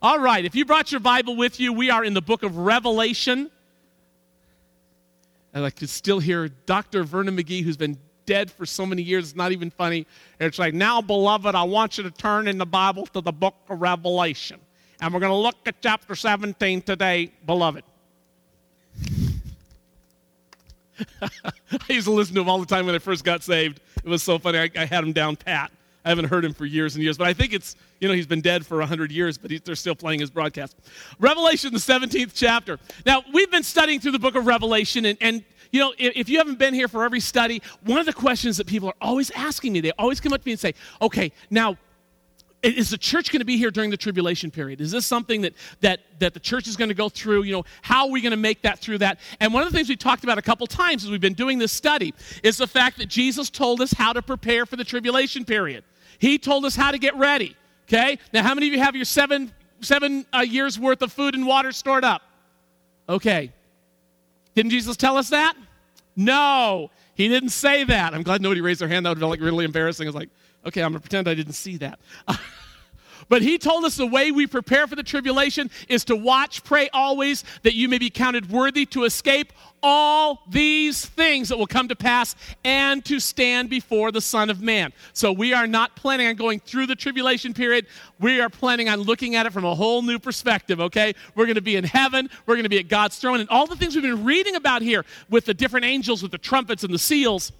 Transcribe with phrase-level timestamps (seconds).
[0.00, 2.56] All right, if you brought your Bible with you, we are in the book of
[2.56, 3.50] Revelation.
[5.52, 7.02] And I could still hear Dr.
[7.02, 10.06] Vernon McGee, who's been dead for so many years, it's not even funny.
[10.38, 13.32] And it's like, now, beloved, I want you to turn in the Bible to the
[13.32, 14.60] book of Revelation.
[15.00, 17.82] And we're going to look at chapter 17 today, beloved.
[21.22, 21.28] I
[21.88, 23.80] used to listen to him all the time when I first got saved.
[23.96, 24.58] It was so funny.
[24.58, 25.72] I, I had him down pat.
[26.04, 28.26] I haven't heard him for years and years, but I think it's, you know, he's
[28.26, 30.76] been dead for 100 years, but he, they're still playing his broadcast.
[31.18, 32.78] Revelation, the 17th chapter.
[33.04, 36.28] Now, we've been studying through the book of Revelation, and, and you know, if, if
[36.28, 39.30] you haven't been here for every study, one of the questions that people are always
[39.32, 41.76] asking me, they always come up to me and say, okay, now,
[42.76, 44.80] is the church going to be here during the tribulation period?
[44.80, 47.42] Is this something that that that the church is going to go through?
[47.42, 49.18] You know how are we going to make that through that?
[49.40, 51.58] And one of the things we talked about a couple times as we've been doing
[51.58, 55.44] this study is the fact that jesus told us how to prepare for the tribulation
[55.44, 55.84] period.
[56.18, 57.56] He told us how to get ready
[57.88, 58.18] okay?
[58.32, 61.46] Now how many of you have your seven seven uh, years worth of food and
[61.46, 62.22] water stored up?
[63.08, 63.52] Okay.
[64.54, 65.56] Didn't jesus tell us that?
[66.16, 66.90] No.
[67.14, 68.14] He didn't say that.
[68.14, 69.06] I'm glad nobody raised their hand.
[69.06, 70.06] That would have been like really embarrassing.
[70.06, 70.30] I was like
[70.66, 71.98] Okay, I'm going to pretend I didn't see that.
[73.28, 76.88] but he told us the way we prepare for the tribulation is to watch, pray
[76.92, 81.88] always, that you may be counted worthy to escape all these things that will come
[81.88, 82.34] to pass
[82.64, 84.92] and to stand before the Son of Man.
[85.12, 87.86] So we are not planning on going through the tribulation period.
[88.18, 91.14] We are planning on looking at it from a whole new perspective, okay?
[91.34, 92.28] We're going to be in heaven.
[92.46, 93.40] We're going to be at God's throne.
[93.40, 96.38] And all the things we've been reading about here with the different angels, with the
[96.38, 97.52] trumpets and the seals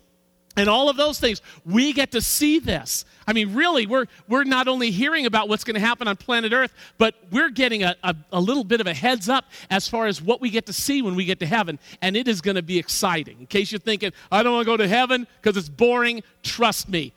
[0.58, 4.44] and all of those things we get to see this i mean really we're, we're
[4.44, 7.96] not only hearing about what's going to happen on planet earth but we're getting a,
[8.02, 10.72] a, a, little bit of a heads up as far as what we get to
[10.72, 13.70] see when we get to heaven and it is going to be exciting in case
[13.72, 17.12] you're thinking i don't want to go to heaven because it's boring trust me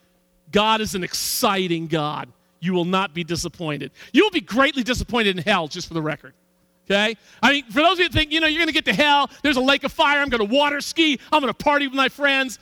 [0.51, 5.35] god is an exciting god you will not be disappointed you will be greatly disappointed
[5.35, 6.33] in hell just for the record
[6.89, 7.15] okay?
[7.41, 8.93] I mean, for those of you that think, you know, you're going to get to
[8.93, 11.87] hell, there's a lake of fire, I'm going to water ski, I'm going to party
[11.87, 12.59] with my friends.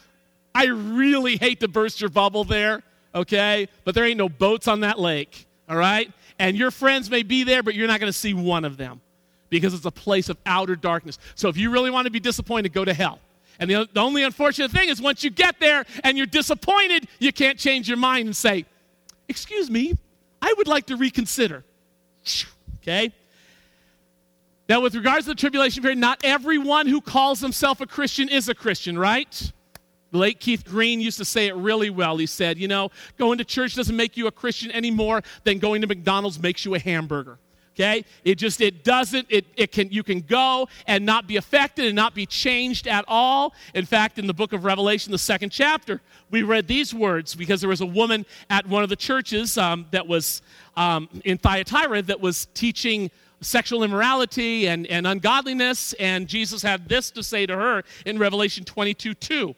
[0.54, 2.84] I really hate to burst your bubble there,
[3.14, 3.68] okay?
[3.84, 6.12] But there ain't no boats on that lake, all right?
[6.38, 9.02] And your friends may be there, but you're not going to see one of them
[9.50, 11.18] because it's a place of outer darkness.
[11.36, 13.20] So if you really want to be disappointed, go to hell.
[13.60, 17.34] And the, the only unfortunate thing is once you get there and you're disappointed, you
[17.34, 18.66] can't change your mind and say,
[19.28, 19.96] Excuse me,
[20.42, 21.64] I would like to reconsider.
[22.82, 23.14] Okay?
[24.68, 28.50] Now, with regards to the tribulation period, not everyone who calls himself a Christian is
[28.50, 29.52] a Christian, right?
[30.12, 32.18] Late Keith Green used to say it really well.
[32.18, 35.60] He said, You know, going to church doesn't make you a Christian any more than
[35.60, 37.38] going to McDonald's makes you a hamburger.
[37.76, 38.04] Okay?
[38.26, 41.96] It just, it doesn't, it, it can, you can go and not be affected and
[41.96, 43.54] not be changed at all.
[43.74, 47.62] In fact, in the book of Revelation, the second chapter, we read these words because
[47.62, 50.42] there was a woman at one of the churches um, that was
[50.76, 53.10] um, in Thyatira that was teaching
[53.40, 58.66] sexual immorality and, and ungodliness, and Jesus had this to say to her in Revelation
[58.66, 59.56] 22 2 or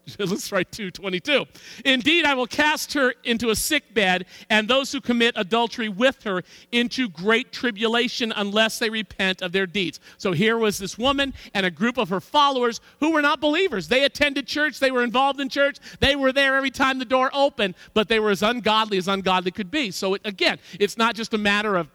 [0.18, 1.44] let's write 222
[1.84, 6.22] indeed i will cast her into a sick bed and those who commit adultery with
[6.22, 10.00] her into great tribulation unless they repent of their deeds.
[10.18, 13.88] So here was this woman and a group of her followers who were not believers.
[13.88, 14.78] They attended church.
[14.78, 15.78] They were involved in church.
[16.00, 19.50] They were there every time the door opened but they were as ungodly as ungodly
[19.50, 19.90] could be.
[19.90, 21.88] So it, again it's not just a matter of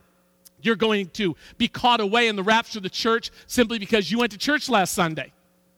[0.61, 4.17] you're going to be caught away in the rapture of the church simply because you
[4.19, 5.31] went to church last sunday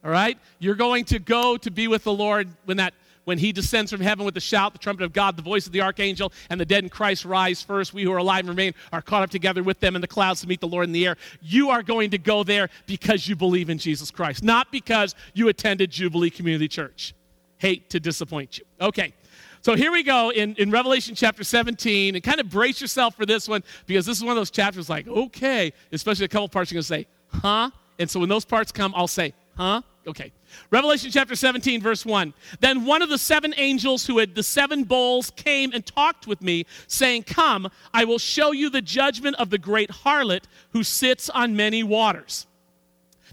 [0.08, 0.38] all right?
[0.58, 4.00] You're going to go to be with the Lord when that when he descends from
[4.00, 6.64] heaven with the shout, the trumpet of God, the voice of the archangel, and the
[6.64, 7.92] dead in Christ rise first.
[7.92, 10.40] We who are alive and remain are caught up together with them in the clouds
[10.40, 11.18] to meet the Lord in the air.
[11.42, 15.48] You are going to go there because you believe in Jesus Christ, not because you
[15.48, 17.14] attended Jubilee Community Church.
[17.58, 18.64] Hate to disappoint you.
[18.80, 19.12] Okay.
[19.60, 23.26] So here we go in, in Revelation chapter 17, and kind of brace yourself for
[23.26, 26.70] this one because this is one of those chapters like, okay, especially a couple parts
[26.70, 27.70] you're going to say, huh?
[27.98, 29.82] And so when those parts come, I'll say, huh?
[30.08, 30.32] Okay.
[30.70, 32.32] Revelation chapter 17, verse 1.
[32.60, 36.40] Then one of the seven angels who had the seven bowls came and talked with
[36.40, 41.28] me, saying, Come, I will show you the judgment of the great harlot who sits
[41.28, 42.46] on many waters.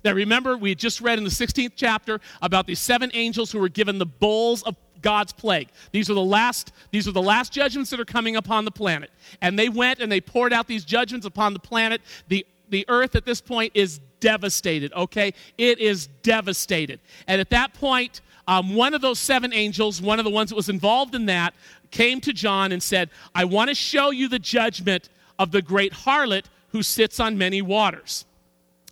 [0.03, 3.59] Now remember, we had just read in the 16th chapter about these seven angels who
[3.59, 5.69] were given the bowls of God's plague.
[5.93, 9.11] These are the last these are the last judgments that are coming upon the planet.
[9.41, 12.01] And they went and they poured out these judgments upon the planet.
[12.27, 15.35] The the earth at this point is devastated, okay?
[15.59, 16.99] It is devastated.
[17.27, 20.55] And at that point, um, one of those seven angels, one of the ones that
[20.55, 21.53] was involved in that,
[21.91, 25.93] came to John and said, I want to show you the judgment of the great
[25.93, 28.25] harlot who sits on many waters.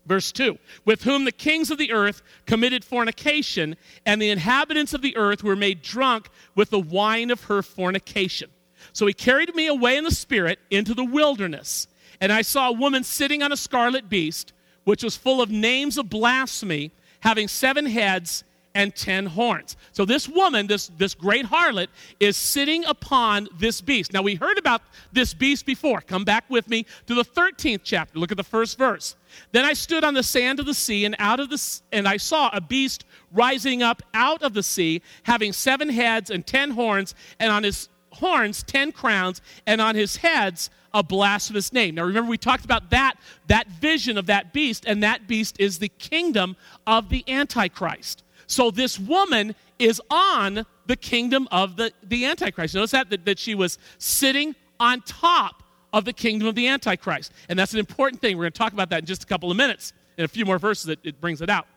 [0.06, 3.76] Verse 2 With whom the kings of the earth committed fornication,
[4.06, 8.52] and the inhabitants of the earth were made drunk with the wine of her fornication.
[8.92, 11.88] So he carried me away in the spirit into the wilderness
[12.22, 14.54] And I saw a woman sitting on a scarlet beast,
[14.84, 16.92] which was full of names of blasphemy,
[17.22, 18.44] having seven heads
[18.76, 19.78] and ten horns.
[19.92, 21.88] So this woman, this, this great harlot,
[22.20, 24.14] is sitting upon this beast.
[24.14, 24.82] Now we heard about
[25.12, 26.02] this beast before.
[26.02, 28.18] Come back with me to the 13th chapter.
[28.18, 29.16] Look at the first verse.
[29.52, 32.18] Then I stood on the sand of the sea, and out of the and I
[32.18, 37.16] saw a beast rising up out of the sea, having seven heads and ten horns,
[37.40, 41.96] and on his horns ten crowns, and on his heads a blasphemous name.
[41.96, 43.16] Now remember we talked about that
[43.48, 46.56] that vision of that beast, and that beast is the kingdom
[46.86, 48.24] of the Antichrist.
[48.46, 52.76] So this woman is on the kingdom of the, the Antichrist.
[52.76, 55.64] Notice that, that, that she was sitting on top
[55.94, 57.32] of the kingdom of the Antichrist.
[57.50, 58.38] And that's an important thing.
[58.38, 59.94] We're going to talk about that in just a couple of minutes.
[60.18, 61.68] In a few more verses, it, it brings it out.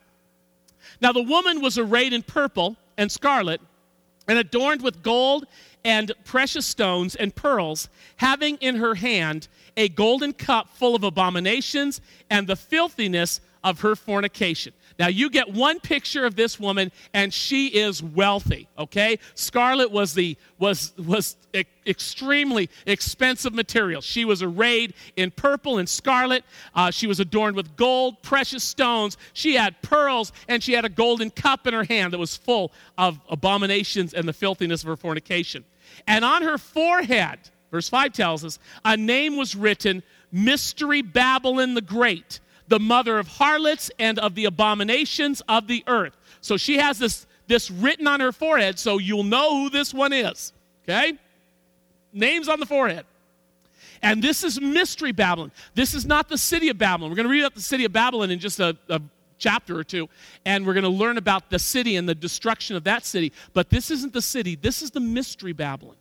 [1.01, 3.61] Now, the woman was arrayed in purple and scarlet
[4.29, 5.47] and adorned with gold
[5.87, 9.47] and precious stones and pearls, having in her hand
[9.77, 14.73] a golden cup full of abominations and the filthiness of her fornication.
[14.99, 19.19] Now, you get one picture of this woman, and she is wealthy, okay?
[19.35, 24.01] Scarlet was, the, was, was e- extremely expensive material.
[24.01, 26.45] She was arrayed in purple and scarlet.
[26.75, 29.17] Uh, she was adorned with gold, precious stones.
[29.35, 32.73] She had pearls, and she had a golden cup in her hand that was full
[32.99, 35.65] of abominations and the filthiness of her fornication.
[36.07, 37.39] And on her forehead,
[37.71, 40.03] verse 5 tells us, a name was written
[40.33, 46.17] Mystery Babylon the Great the mother of harlots and of the abominations of the earth.
[46.41, 50.13] So she has this, this written on her forehead, so you'll know who this one
[50.13, 50.53] is.
[50.85, 51.15] Okay?
[52.13, 53.05] Names on the forehead.
[54.03, 55.53] And this is Mystery Babylon.
[55.75, 57.11] This is not the city of Babylon.
[57.11, 59.01] We're going to read about the city of Babylon in just a, a
[59.39, 60.09] chapter or two,
[60.45, 63.33] and we're going to learn about the city and the destruction of that city.
[63.53, 65.97] But this isn't the city, this is the Mystery Babylon.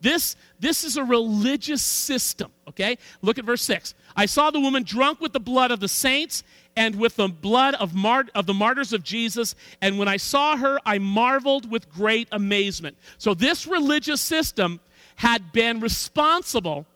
[0.00, 2.98] This, this is a religious system, okay?
[3.22, 3.94] Look at verse 6.
[4.14, 6.44] I saw the woman drunk with the blood of the saints
[6.76, 9.54] and with the blood of, mart- of the martyrs of Jesus.
[9.80, 12.98] And when I saw her, I marveled with great amazement.
[13.16, 14.80] So, this religious system
[15.16, 16.86] had been responsible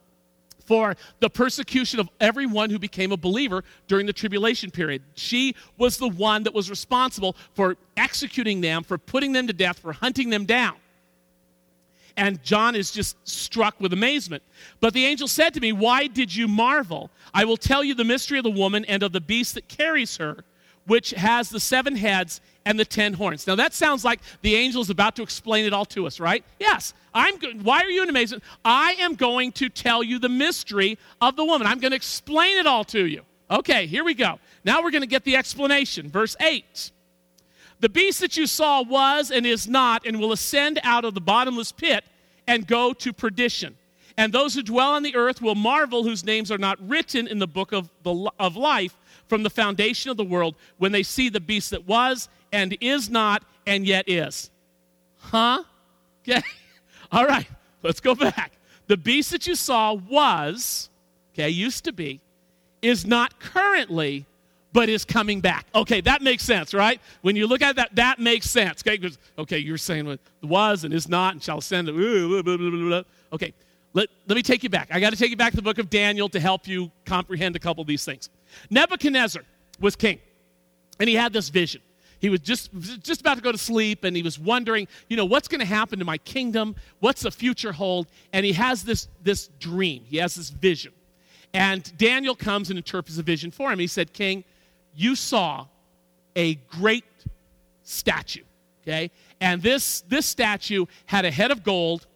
[0.71, 5.03] for the persecution of everyone who became a believer during the tribulation period.
[5.17, 9.81] She was the one that was responsible for executing them, for putting them to death,
[9.81, 10.77] for hunting them down.
[12.17, 14.45] And John is just struck with amazement.
[14.79, 17.11] But the angel said to me, Why did you marvel?
[17.35, 20.19] I will tell you the mystery of the woman and of the beast that carries
[20.19, 20.45] her,
[20.87, 23.45] which has the seven heads and the ten horns.
[23.45, 26.45] Now that sounds like the angel is about to explain it all to us, right?
[26.61, 26.95] Yes.
[27.15, 28.45] I'm go- why are you in amazement?
[28.65, 31.67] I am going to tell you the mystery of the woman.
[31.67, 33.23] I'm going to explain it all to you.
[33.51, 34.39] Okay, here we go.
[34.65, 36.09] Now we're going to get the explanation.
[36.09, 36.93] Verse 8.
[37.81, 41.21] The beast that you saw was and is not, and will ascend out of the
[41.21, 42.05] bottomless pit
[42.47, 43.77] and go to perdition.
[44.17, 47.39] And those who dwell on the earth will marvel, whose names are not written in
[47.39, 48.97] the book of, the, of life
[49.29, 53.09] from the foundation of the world, when they see the beast that was and is
[53.09, 54.51] not and yet is.
[55.19, 55.65] Huh?
[56.29, 56.43] Okay.
[57.13, 57.47] All right,
[57.83, 58.53] let's go back.
[58.87, 60.91] The beast that you saw was,
[61.35, 62.21] okay, used to be,
[62.83, 64.27] is not currently,
[64.73, 65.67] but is coming back.
[65.75, 67.01] Okay, that makes sense, right?
[67.23, 68.83] When you look at that, that makes sense.
[68.83, 71.89] Okay, because, okay, you're saying what was and is not and shall send.
[71.89, 73.53] Okay,
[73.93, 74.89] let, let me take you back.
[74.93, 77.57] I got to take you back to the book of Daniel to help you comprehend
[77.57, 78.31] a couple of these things.
[78.71, 79.43] Nebuchadnezzar
[79.81, 80.21] was king,
[81.01, 81.81] and he had this vision.
[82.21, 82.71] He was just,
[83.03, 85.67] just about to go to sleep, and he was wondering, you know, what's going to
[85.67, 86.77] happen to my kingdom?
[87.01, 88.09] What's the future hold?
[88.33, 90.05] And he has this, this dream.
[90.07, 90.93] He has this vision.
[91.55, 93.79] And Daniel comes and interprets the vision for him.
[93.79, 94.45] He said, King,
[94.95, 95.67] you saw
[96.37, 97.05] a great
[97.83, 98.45] statue,
[98.83, 99.11] okay?
[99.41, 102.07] And this, this statue had a head of gold,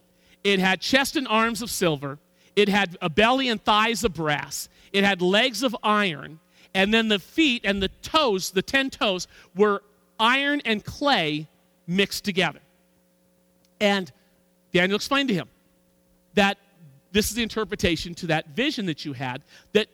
[0.43, 2.19] it had chest and arms of silver,
[2.55, 6.39] it had a belly and thighs of brass, it had legs of iron,
[6.73, 9.81] and then the feet and the toes, the ten toes, were
[10.19, 11.47] iron and clay
[11.87, 12.59] mixed together.
[13.79, 14.11] And
[14.73, 15.47] Daniel explained to him
[16.33, 16.57] that
[17.11, 19.43] this is the interpretation to that vision that you had
[19.73, 19.87] that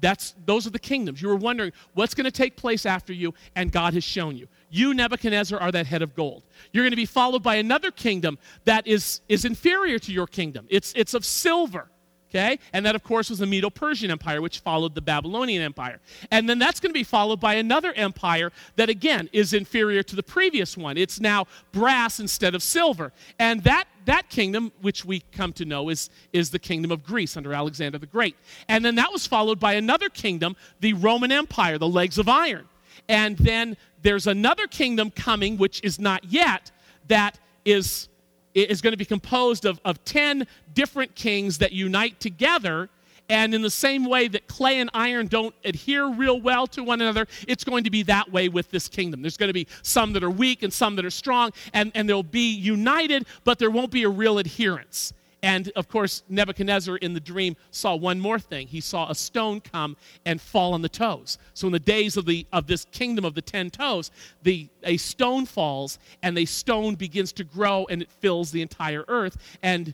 [0.00, 1.22] that's, those are the kingdoms.
[1.22, 4.48] You were wondering what's going to take place after you, and God has shown you.
[4.68, 6.42] You, Nebuchadnezzar, are that head of gold.
[6.72, 10.66] You're going to be followed by another kingdom that is, is inferior to your kingdom.
[10.68, 11.88] It's, it's of silver.
[12.34, 12.58] Okay?
[12.72, 16.00] And that, of course, was the Medo Persian Empire, which followed the Babylonian Empire.
[16.32, 20.16] And then that's going to be followed by another empire that, again, is inferior to
[20.16, 20.96] the previous one.
[20.96, 23.12] It's now brass instead of silver.
[23.38, 27.36] And that, that kingdom, which we come to know, is, is the kingdom of Greece
[27.36, 28.36] under Alexander the Great.
[28.68, 32.66] And then that was followed by another kingdom, the Roman Empire, the legs of iron.
[33.08, 36.72] And then there's another kingdom coming, which is not yet,
[37.06, 38.08] that is
[38.54, 42.88] is going to be composed of, of 10 different kings that unite together
[43.28, 47.00] And in the same way that clay and iron don't adhere real well to one
[47.00, 49.22] another, it's going to be that way with this kingdom.
[49.22, 52.08] There's going to be some that are weak and some that are strong, and, and
[52.08, 55.14] they'll be united, but there won't be a real adherence.
[55.44, 58.66] And of course, Nebuchadnezzar in the dream saw one more thing.
[58.66, 61.36] He saw a stone come and fall on the toes.
[61.52, 64.10] So in the days of, the, of this kingdom of the ten toes,
[64.42, 69.04] the, a stone falls, and a stone begins to grow, and it fills the entire
[69.06, 69.36] earth.
[69.62, 69.92] And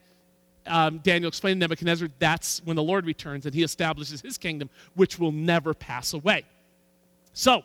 [0.69, 4.71] um, Daniel explained to Nebuchadnezzar that's when the Lord returns, and he establishes his kingdom,
[4.95, 6.45] which will never pass away.
[7.33, 7.65] So,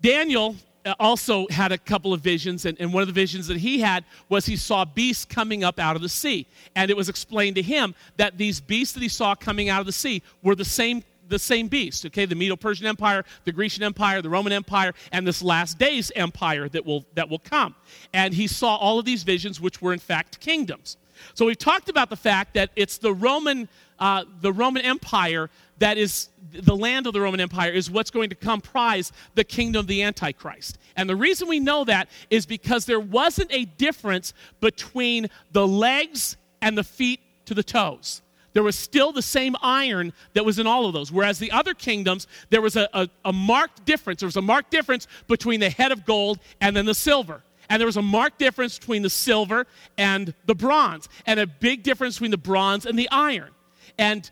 [0.00, 0.54] Daniel
[0.98, 4.04] also had a couple of visions, and, and, one of the visions that he had
[4.28, 6.46] was he saw beasts coming up out of the sea.
[6.74, 9.86] And it was explained to him that these beasts that he saw coming out of
[9.86, 11.04] the sea were the same.
[11.28, 15.40] The same beast, okay, the Medo-Persian Empire, the Grecian Empire, the Roman Empire, and this
[15.42, 17.76] last days empire that will that will come.
[18.12, 20.96] And he saw all of these visions, which were in fact kingdoms.
[21.34, 23.68] So we've talked about the fact that it's the Roman,
[23.98, 28.30] uh, the Roman Empire that is the land of the Roman Empire is what's going
[28.30, 30.78] to comprise the kingdom of the Antichrist.
[30.96, 36.36] And the reason we know that is because there wasn't a difference between the legs
[36.60, 38.22] and the feet to the toes.
[38.52, 41.12] There was still the same iron that was in all of those.
[41.12, 44.20] Whereas the other kingdoms, there was a, a, a marked difference.
[44.20, 47.42] There was a marked difference between the head of gold and then the silver.
[47.68, 51.84] And there was a marked difference between the silver and the bronze, and a big
[51.84, 53.50] difference between the bronze and the iron.
[53.96, 54.28] And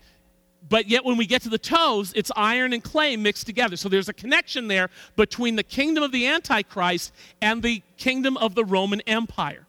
[0.67, 3.77] but yet when we get to the toes, it's iron and clay mixed together.
[3.77, 8.55] So there's a connection there between the kingdom of the Antichrist and the kingdom of
[8.55, 9.65] the Roman Empire.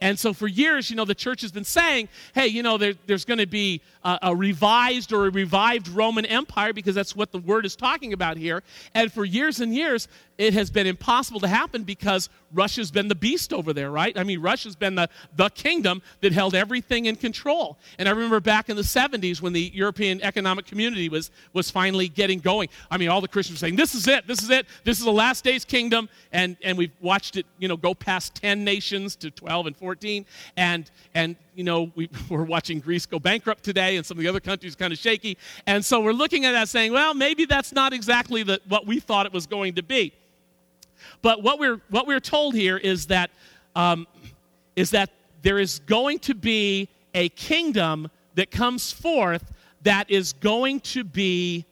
[0.00, 2.92] And so for years, you know, the church has been saying, hey, you know, there,
[3.06, 7.38] there's going to be a, revised or a revived Roman Empire because that's what the
[7.38, 8.62] word is talking about here.
[8.94, 13.14] And for years and years, it has been impossible to happen because Russia's been the
[13.14, 14.16] beast over there, right?
[14.18, 17.78] I mean, Russia's been the, the kingdom that held everything in control.
[17.98, 22.08] And I remember back in the 70s when the European Economic Community was, was finally
[22.08, 22.68] getting going.
[22.90, 25.04] I mean, all the Christians were saying, this is it, this is it, this is
[25.04, 26.08] the last days kingdom.
[26.32, 30.26] And, and we've watched it, you know, go past 10 nations to 12 and 14.
[30.56, 34.28] And, and you know, we, we're watching Greece go bankrupt today and some of the
[34.28, 35.36] other countries kind of shaky.
[35.66, 39.00] And so we're looking at that saying, well, maybe that's not exactly the, what we
[39.00, 40.12] thought it was going to be.
[41.22, 43.30] But what we're, what we're told here is that,
[43.76, 44.06] um,
[44.76, 45.10] is that
[45.42, 51.64] there is going to be a kingdom that comes forth that is going to be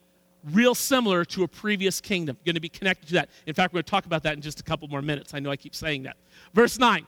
[0.52, 3.30] real similar to a previous kingdom, going to be connected to that.
[3.46, 5.34] In fact, we're going to talk about that in just a couple more minutes.
[5.34, 6.16] I know I keep saying that.
[6.52, 7.06] Verse 9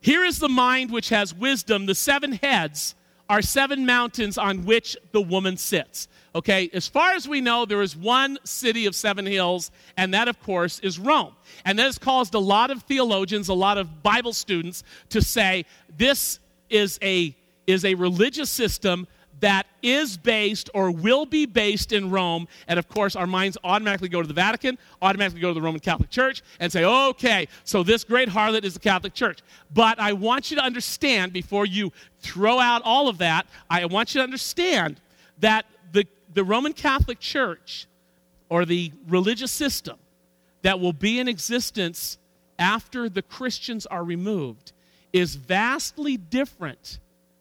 [0.00, 1.86] Here is the mind which has wisdom.
[1.86, 2.94] The seven heads
[3.28, 6.08] are seven mountains on which the woman sits.
[6.34, 10.26] Okay, as far as we know, there is one city of seven hills, and that,
[10.28, 11.34] of course, is Rome.
[11.64, 15.64] And that has caused a lot of theologians, a lot of Bible students to say
[15.96, 16.38] this
[16.70, 19.06] is a, is a religious system
[19.40, 22.46] that is based or will be based in Rome.
[22.68, 25.80] And of course, our minds automatically go to the Vatican, automatically go to the Roman
[25.80, 29.40] Catholic Church, and say, okay, so this great harlot is the Catholic Church.
[29.72, 34.14] But I want you to understand, before you throw out all of that, I want
[34.14, 35.00] you to understand
[35.38, 37.86] that the the Roman Catholic Church
[38.48, 39.96] or the religious system
[40.62, 42.18] that will be in existence
[42.58, 44.72] after the Christians are removed
[45.12, 46.98] is vastly different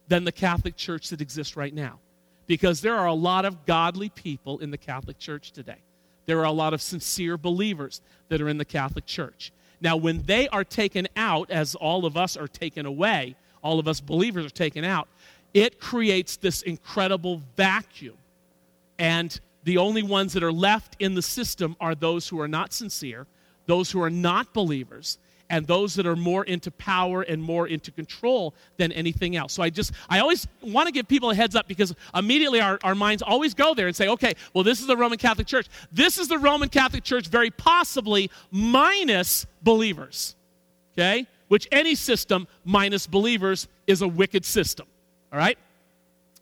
[0.09, 1.99] than the Catholic Church that exists right now.
[2.47, 5.77] Because there are a lot of godly people in the Catholic Church today.
[6.25, 9.51] There are a lot of sincere believers that are in the Catholic Church.
[9.81, 13.87] Now, when they are taken out, as all of us are taken away, all of
[13.87, 15.07] us believers are taken out,
[15.53, 18.17] it creates this incredible vacuum
[18.99, 22.73] and the only ones that are left in the system are those who are not
[22.73, 23.25] sincere,
[23.65, 25.17] those who are not believers,
[25.50, 29.53] and those that are more into power and more into control than anything else.
[29.53, 32.79] So I just, I always want to give people a heads up because immediately our,
[32.84, 35.68] our minds always go there and say, okay, well, this is the Roman Catholic Church.
[35.91, 40.36] This is the Roman Catholic Church, very possibly minus believers,
[40.94, 41.25] okay?
[41.48, 44.86] Which any system minus believers is a wicked system,
[45.34, 45.58] all right?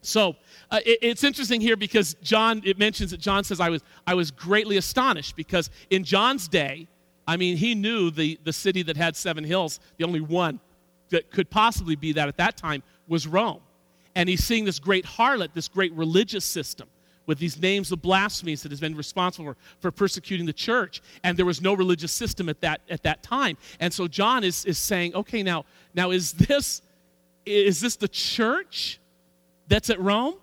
[0.01, 0.35] So,
[0.69, 4.13] uh, it, it's interesting here because John, it mentions that John says, I was, I
[4.15, 6.87] was greatly astonished because in John's day,
[7.27, 10.59] I mean, he knew the, the city that had seven hills, the only one
[11.09, 13.59] that could possibly be that at that time was Rome.
[14.15, 16.87] And he's seeing this great harlot, this great religious system
[17.25, 21.01] with these names of blasphemies that has been responsible for, for persecuting the church.
[21.23, 23.57] And there was no religious system at that, at that time.
[23.81, 26.81] And so John is, is saying, okay, now, now is this,
[27.45, 28.99] is this the church
[29.67, 30.35] that's at Rome?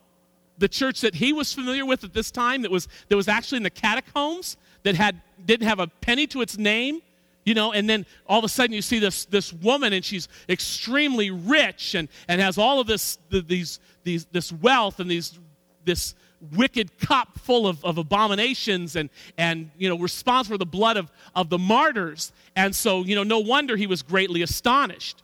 [0.58, 3.56] the church that he was familiar with at this time that was, that was actually
[3.56, 7.02] in the catacombs that had, didn't have a penny to its name
[7.44, 10.28] you know and then all of a sudden you see this, this woman and she's
[10.48, 15.38] extremely rich and, and has all of this the, these, these, this wealth and these,
[15.84, 16.14] this
[16.52, 21.10] wicked cup full of, of abominations and, and you know, responsible for the blood of,
[21.34, 22.32] of the martyrs.
[22.56, 25.22] And so, you know, no wonder he was greatly astonished.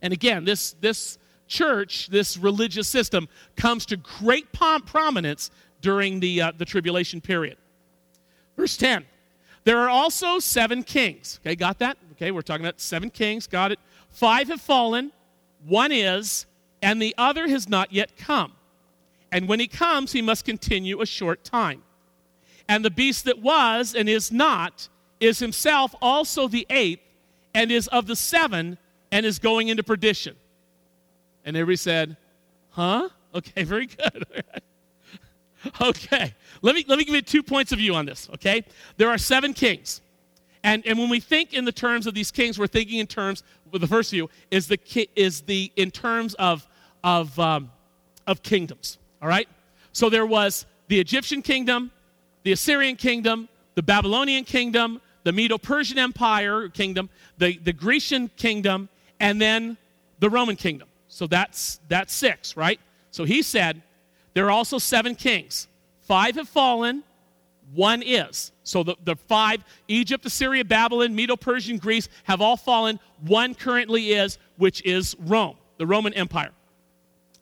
[0.00, 6.52] And again, this, this church, this religious system, comes to great prominence during the, uh,
[6.56, 7.56] the tribulation period.
[8.56, 9.04] Verse 10
[9.64, 11.40] There are also seven kings.
[11.42, 11.96] Okay, got that?
[12.12, 13.46] Okay, we're talking about seven kings.
[13.46, 13.78] Got it.
[14.10, 15.12] Five have fallen,
[15.66, 16.46] one is,
[16.82, 18.52] and the other has not yet come.
[19.30, 21.82] And when he comes, he must continue a short time.
[22.68, 24.88] And the beast that was and is not
[25.20, 27.00] is himself also the eighth,
[27.54, 28.76] and is of the seven,
[29.10, 30.36] and is going into perdition.
[31.44, 32.16] And everybody said,
[32.70, 33.08] Huh?
[33.34, 34.26] Okay, very good.
[35.80, 38.64] okay, let me, let me give you two points of view on this, okay?
[38.96, 40.00] There are seven kings.
[40.64, 43.42] And, and when we think in the terms of these kings, we're thinking in terms,
[43.70, 44.78] well, the first view is the,
[45.16, 46.66] is the in terms of,
[47.02, 47.70] of, um,
[48.26, 49.48] of kingdoms, all right?
[49.92, 51.90] So there was the Egyptian kingdom,
[52.44, 58.88] the Assyrian kingdom, the Babylonian kingdom, the Medo Persian Empire kingdom, the, the Grecian kingdom,
[59.20, 59.76] and then
[60.18, 60.88] the Roman kingdom.
[61.08, 62.80] So that's, that's six, right?
[63.10, 63.82] So he said,
[64.34, 65.68] there are also seven kings.
[66.00, 67.04] Five have fallen,
[67.74, 68.52] one is.
[68.64, 73.00] So the, the five, Egypt, Assyria, Babylon, Medo Persian, Greece, have all fallen.
[73.26, 76.50] One currently is, which is Rome, the Roman Empire.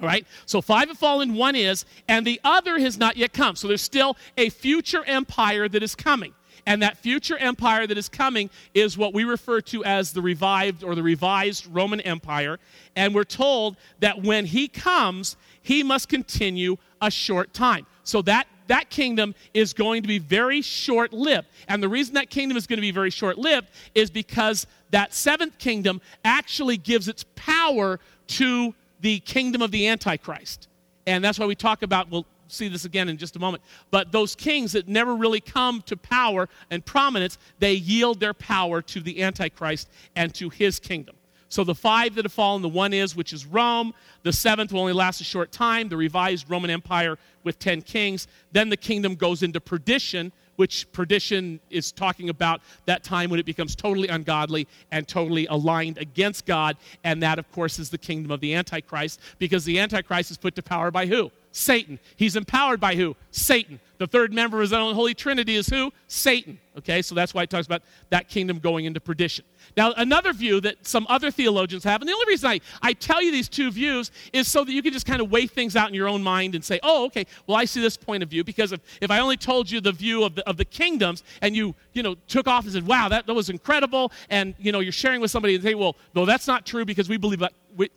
[0.01, 0.27] All right?
[0.47, 3.57] So five have fallen, one is, and the other has not yet come.
[3.57, 6.33] So there's still a future empire that is coming.
[6.71, 10.85] And that future empire that is coming is what we refer to as the revived
[10.85, 12.61] or the revised Roman Empire.
[12.95, 17.87] And we're told that when he comes, he must continue a short time.
[18.05, 21.49] So that that kingdom is going to be very short lived.
[21.67, 25.12] And the reason that kingdom is going to be very short lived is because that
[25.12, 27.99] seventh kingdom actually gives its power
[28.29, 30.69] to the kingdom of the Antichrist.
[31.05, 34.12] And that's why we talk about, we'll see this again in just a moment, but
[34.12, 39.00] those kings that never really come to power and prominence, they yield their power to
[39.00, 41.17] the Antichrist and to his kingdom.
[41.50, 43.93] So the five that have fallen, the one is, which is Rome.
[44.23, 48.28] The seventh will only last a short time, the revised Roman Empire with 10 kings.
[48.52, 53.47] Then the kingdom goes into perdition, which perdition is talking about that time when it
[53.47, 56.76] becomes totally ungodly and totally aligned against God.
[57.02, 60.54] And that, of course, is the kingdom of the Antichrist, because the Antichrist is put
[60.54, 61.32] to power by who?
[61.52, 61.99] Satan.
[62.17, 63.17] He's empowered by who?
[63.30, 63.80] Satan.
[63.99, 65.93] The third member of his own Holy Trinity is who?
[66.06, 66.58] Satan.
[66.78, 69.45] Okay, so that's why it talks about that kingdom going into perdition.
[69.76, 73.23] Now, another view that some other theologians have, and the only reason I, I tell
[73.23, 75.89] you these two views is so that you can just kind of weigh things out
[75.89, 78.43] in your own mind and say, oh, okay, well, I see this point of view.
[78.43, 81.54] Because if, if I only told you the view of the, of the kingdoms and
[81.54, 84.80] you, you know, took off and said, wow, that, that was incredible, and, you know,
[84.80, 87.52] you're sharing with somebody and say, well, no, that's not true because we believe that,
[87.76, 87.91] we,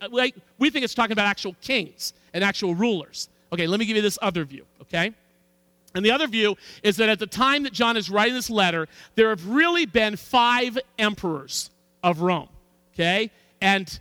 [0.58, 3.30] we think it's talking about actual kings and actual rulers.
[3.54, 5.14] Okay, let me give you this other view, okay?
[5.94, 8.88] And the other view is that at the time that John is writing this letter,
[9.14, 11.70] there have really been five emperors
[12.02, 12.50] of Rome.
[12.94, 13.30] Okay?
[13.62, 14.00] And,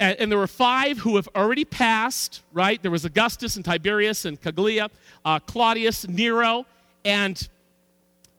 [0.00, 2.80] and, there were five who have already passed, right?
[2.80, 4.90] There was Augustus and Tiberius and Caligula,
[5.24, 6.66] uh, Claudius, Nero,
[7.04, 7.48] and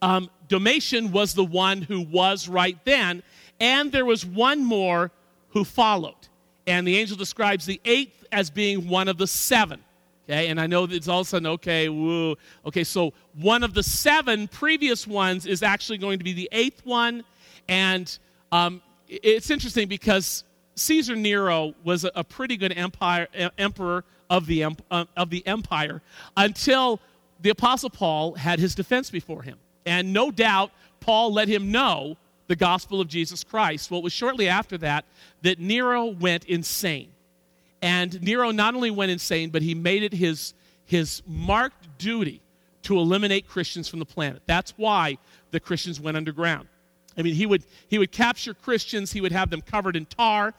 [0.01, 3.23] um, Domitian was the one who was right then.
[3.59, 5.12] And there was one more
[5.49, 6.15] who followed.
[6.67, 9.83] And the angel describes the eighth as being one of the seven.
[10.29, 12.35] Okay, and I know that it's all of a sudden, okay, woo.
[12.63, 16.85] Okay, so one of the seven previous ones is actually going to be the eighth
[16.85, 17.23] one.
[17.67, 18.15] And
[18.51, 20.43] um, it's interesting because
[20.75, 25.99] Caesar Nero was a, pretty good empire, emperor of the, uh, of the empire
[26.37, 26.99] until
[27.41, 29.57] the Apostle Paul had his defense before him.
[29.87, 33.89] And no doubt, Paul let him know the gospel of Jesus Christ.
[33.89, 35.05] Well, it was shortly after that
[35.41, 37.09] that Nero went insane.
[37.81, 40.53] And Nero not only went insane, but he made it his,
[40.85, 42.41] his marked duty
[42.83, 44.41] to eliminate Christians from the planet.
[44.45, 45.17] That's why
[45.51, 46.67] the Christians went underground.
[47.17, 50.53] I mean, he would, he would capture Christians, he would have them covered in tar,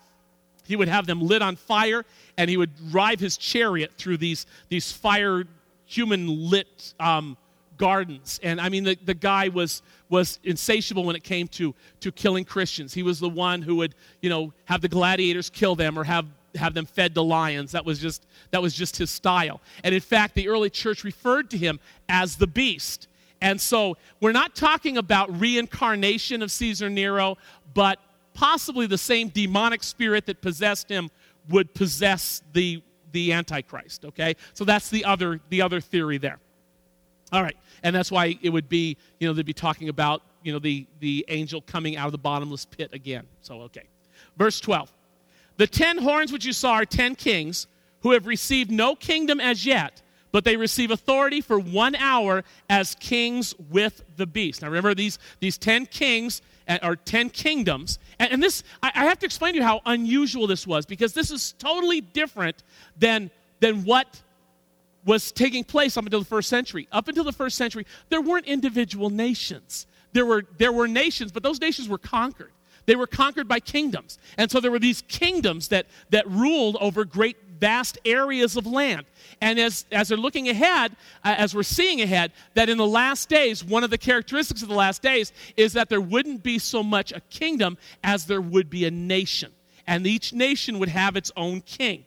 [0.66, 2.04] he would have them lit on fire,
[2.36, 5.44] and he would drive his chariot through these, these fire,
[5.86, 7.36] human lit um,
[7.76, 8.38] gardens.
[8.42, 12.44] And I mean, the, the guy was, was insatiable when it came to, to killing
[12.44, 12.92] Christians.
[12.92, 16.26] He was the one who would, you know, have the gladiators kill them or have
[16.56, 17.72] have them fed to lions.
[17.72, 19.60] That was just that was just his style.
[19.84, 23.08] And in fact, the early church referred to him as the beast.
[23.40, 27.38] And so we're not talking about reincarnation of Caesar Nero,
[27.72, 27.98] but
[28.34, 31.10] possibly the same demonic spirit that possessed him
[31.48, 32.82] would possess the,
[33.12, 34.04] the Antichrist.
[34.04, 34.36] Okay?
[34.52, 36.38] So that's the other, the other theory there.
[37.32, 37.56] All right.
[37.82, 40.86] And that's why it would be, you know, they'd be talking about, you know, the,
[41.00, 43.26] the angel coming out of the bottomless pit again.
[43.40, 43.84] So, okay.
[44.36, 44.92] Verse 12.
[45.60, 47.66] The ten horns which you saw are ten kings
[48.00, 50.00] who have received no kingdom as yet
[50.32, 54.62] but they receive authority for one hour as kings with the beast.
[54.62, 57.98] Now remember, these, these 10 kings eh, or 10 kingdoms.
[58.20, 61.14] And, and this, I, I have to explain to you how unusual this was because
[61.14, 62.62] this is totally different
[62.96, 64.22] than, than what
[65.04, 66.86] was taking place up until the first century.
[66.92, 69.88] Up until the first century, there weren't individual nations.
[70.12, 72.52] There were, there were nations, but those nations were conquered.
[72.90, 74.18] They were conquered by kingdoms.
[74.36, 79.06] And so there were these kingdoms that, that ruled over great, vast areas of land.
[79.40, 83.28] And as, as they're looking ahead, uh, as we're seeing ahead, that in the last
[83.28, 86.82] days, one of the characteristics of the last days is that there wouldn't be so
[86.82, 89.52] much a kingdom as there would be a nation.
[89.86, 92.04] And each nation would have its own king.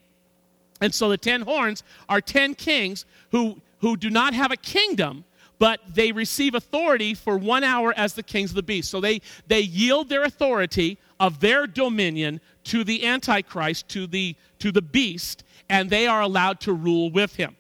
[0.82, 5.24] And so the ten horns are ten kings who, who do not have a kingdom,
[5.64, 8.92] but they receive authority for one hour as the kings of the beast.
[8.92, 14.74] So they, they yield their authority of their dominion to the Antichrist, to the, to
[14.74, 17.56] the beast, and they are allowed to rule with him.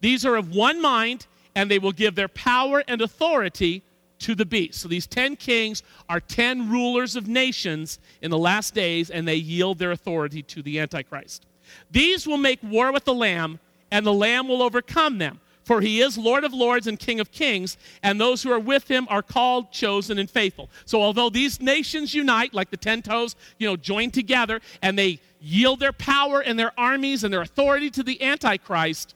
[0.00, 3.82] These are of one mind, and they will give their power and authority
[4.20, 4.80] to the beast.
[4.80, 9.34] So these 10 kings are 10 rulers of nations in the last days, and they
[9.34, 11.46] yield their authority to the Antichrist.
[11.90, 13.58] These will make war with the Lamb,
[13.90, 15.40] and the Lamb will overcome them.
[15.64, 18.90] For he is Lord of lords and King of kings, and those who are with
[18.90, 20.68] him are called, chosen, and faithful.
[20.84, 25.20] So although these nations unite, like the ten toes, you know, join together, and they
[25.40, 29.14] yield their power and their armies and their authority to the Antichrist,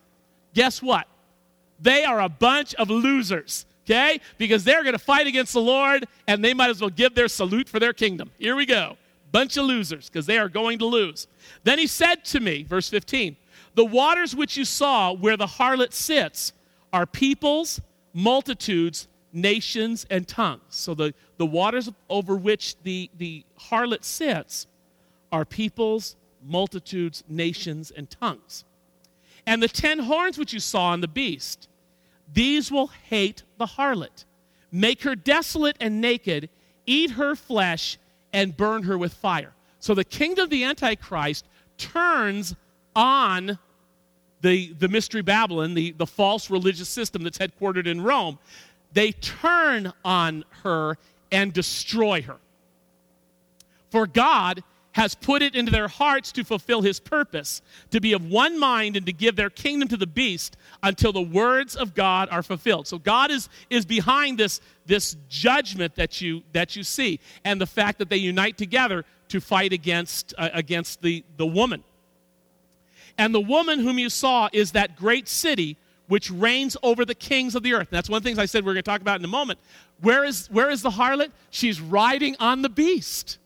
[0.54, 1.06] guess what?
[1.80, 4.20] They are a bunch of losers, okay?
[4.38, 7.28] Because they're going to fight against the Lord, and they might as well give their
[7.28, 8.30] salute for their kingdom.
[8.38, 8.96] Here we go.
[9.32, 11.26] Bunch of losers, because they are going to lose.
[11.64, 13.36] Then he said to me, verse 15,
[13.74, 16.52] the waters which you saw where the harlot sits
[16.92, 17.80] are peoples,
[18.12, 20.62] multitudes, nations, and tongues.
[20.68, 24.66] So the, the waters over which the, the harlot sits
[25.32, 28.64] are peoples, multitudes, nations, and tongues.
[29.46, 31.68] And the ten horns which you saw on the beast,
[32.32, 34.24] these will hate the harlot,
[34.70, 36.48] make her desolate and naked,
[36.86, 37.98] eat her flesh,
[38.32, 39.52] and burn her with fire.
[39.80, 41.44] So the kingdom of the Antichrist
[41.76, 42.54] turns
[42.94, 43.58] on
[44.40, 48.38] the, the Mystery Babylon, the, the false religious system that's headquartered in Rome,
[48.92, 50.98] they turn on her
[51.32, 52.36] and destroy her.
[53.90, 58.30] For God has put it into their hearts to fulfill his purpose, to be of
[58.30, 62.28] one mind and to give their kingdom to the beast until the words of God
[62.30, 62.86] are fulfilled.
[62.86, 67.66] So God is, is behind this, this judgment that you, that you see and the
[67.66, 71.82] fact that they unite together to fight against, uh, against the, the woman.
[73.18, 77.54] And the woman whom you saw is that great city which reigns over the kings
[77.54, 77.88] of the earth.
[77.88, 79.28] And that's one of the things I said we're going to talk about in a
[79.28, 79.58] moment.
[80.00, 81.30] Where is, where is the harlot?
[81.50, 83.38] She's riding on the beast.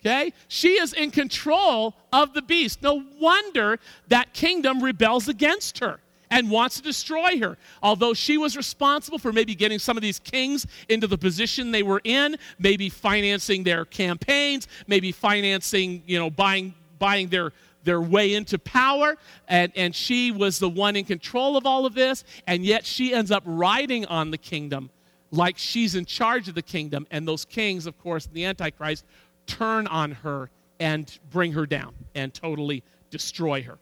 [0.00, 0.32] Okay?
[0.48, 2.82] She is in control of the beast.
[2.82, 7.58] No wonder that kingdom rebels against her and wants to destroy her.
[7.82, 11.82] Although she was responsible for maybe getting some of these kings into the position they
[11.82, 17.50] were in, maybe financing their campaigns, maybe financing, you know, buying buying their
[17.84, 19.16] their way into power,
[19.48, 23.14] and, and she was the one in control of all of this, and yet she
[23.14, 24.90] ends up riding on the kingdom
[25.30, 27.06] like she's in charge of the kingdom.
[27.10, 29.04] And those kings, of course, the Antichrist,
[29.46, 33.78] turn on her and bring her down and totally destroy her.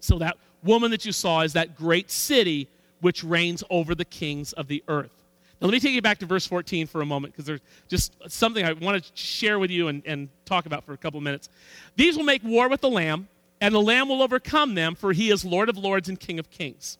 [0.00, 2.68] So, that woman that you saw is that great city
[3.00, 5.23] which reigns over the kings of the earth.
[5.64, 8.12] Now, let me take you back to verse 14 for a moment because there's just
[8.28, 11.48] something I want to share with you and, and talk about for a couple minutes.
[11.96, 13.28] These will make war with the Lamb,
[13.62, 16.50] and the Lamb will overcome them, for he is Lord of lords and King of
[16.50, 16.98] kings.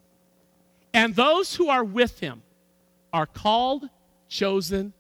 [0.95, 2.41] And those who are with him
[3.13, 3.91] are called,
[4.31, 4.95] chosen,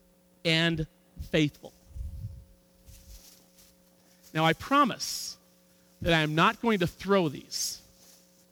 [0.44, 0.86] and
[1.30, 1.72] faithful.
[4.34, 5.38] Now, I promise
[6.02, 7.80] that I am not going to throw these,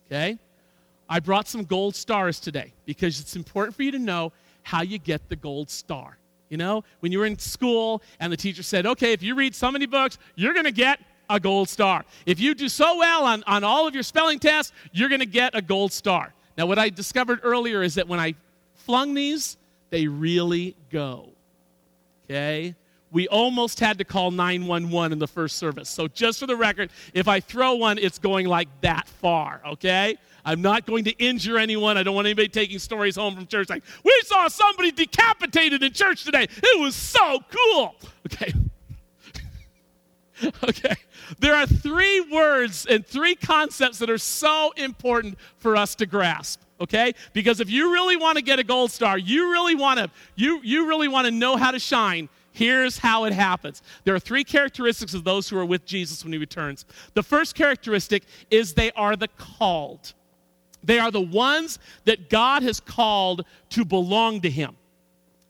[0.07, 0.39] okay?
[1.07, 4.99] I brought some gold stars today because it's important for you to know how you
[4.99, 6.19] get the gold star.
[6.49, 9.55] You know, when you were in school and the teacher said, okay, if you read
[9.55, 12.05] so many books, you're going to get a gold star.
[12.27, 15.27] If you do so well on, on all of your spelling tests, you're going to
[15.27, 16.35] get a gold star.
[16.59, 18.35] Now, what I discovered earlier is that when I
[18.75, 19.57] flung these,
[19.91, 21.31] they really go.
[22.25, 22.75] Okay?
[23.11, 25.89] We almost had to call 911 in the first service.
[25.89, 29.63] So, just for the record, if I throw one, it's going like that far.
[29.67, 30.17] Okay?
[30.45, 31.97] I'm not going to injure anyone.
[31.97, 35.93] I don't want anybody taking stories home from church like, we saw somebody decapitated in
[35.93, 36.45] church today.
[36.45, 37.95] It was so cool.
[38.27, 38.53] Okay.
[40.65, 40.97] okay.
[41.39, 46.61] There are three words and three concepts that are so important for us to grasp
[46.81, 50.11] okay because if you really want to get a gold star you really want to
[50.35, 54.19] you you really want to know how to shine here's how it happens there are
[54.19, 58.75] three characteristics of those who are with jesus when he returns the first characteristic is
[58.75, 60.13] they are the called
[60.85, 64.77] They are the ones that God has called to belong to Him.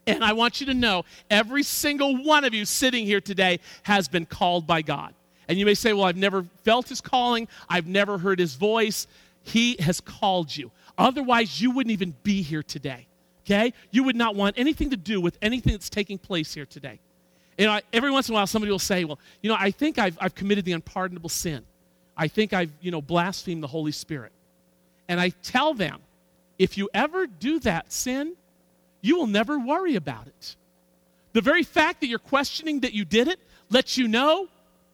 [0.07, 4.09] And I want you to know every single one of you sitting here today has
[4.09, 5.15] been called by God.
[5.49, 9.07] And you may say, Well, I've never felt His calling, I've never heard His voice.
[9.45, 10.71] He has called you.
[10.97, 13.07] Otherwise, you wouldn't even be here today.
[13.45, 13.73] Okay?
[13.91, 17.01] You would not want anything to do with anything that's taking place here today.
[17.59, 19.99] You know, every once in a while, somebody will say, Well, you know, I think
[19.99, 21.65] I've, I've committed the unpardonable sin.
[22.17, 24.33] I think I've, you know, blasphemed the Holy Spirit.
[25.13, 26.01] And I tell them,
[26.59, 28.33] if you ever do that sin,
[29.03, 30.57] you will never worry about it.
[31.35, 34.49] The very fact that you're questioning that you did it lets you know